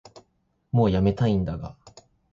[0.71, 1.77] もうやめたいんだが